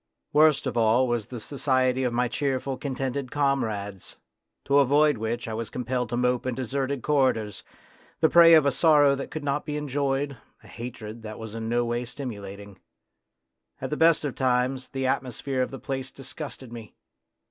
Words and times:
Worst 0.33 0.65
of 0.65 0.75
all 0.75 1.07
was 1.07 1.27
the 1.27 1.39
society 1.39 2.03
of 2.03 2.11
my 2.11 2.27
cheerful, 2.27 2.75
contented 2.75 3.29
comrades, 3.29 4.17
to 4.65 4.79
avoid 4.79 5.19
which 5.19 5.45
1 5.45 5.55
was 5.55 5.69
compelled 5.69 6.09
to 6.09 6.17
mope 6.17 6.47
in 6.47 6.55
deserted 6.55 7.03
corridors, 7.03 7.61
the 8.19 8.27
prey 8.27 8.55
of 8.55 8.65
a 8.65 8.71
sorrow 8.71 9.13
that 9.13 9.29
could 9.29 9.43
not 9.43 9.63
be 9.63 9.77
enjoyed, 9.77 10.31
a 10.31 10.31
A 10.31 10.31
DRAMA 10.31 10.41
OF 10.41 10.63
YOUTH 10.63 10.75
23 10.75 10.85
hatred 10.87 11.21
that 11.21 11.37
was 11.37 11.53
in 11.53 11.69
no 11.69 11.85
way 11.85 12.03
stimulating. 12.03 12.79
At 13.79 13.91
the 13.91 13.95
best 13.95 14.25
of 14.25 14.33
times 14.33 14.87
the 14.87 15.05
atmosphere 15.05 15.61
of 15.61 15.69
the 15.69 15.77
place 15.77 16.09
disgusted 16.09 16.73
me. 16.73 16.95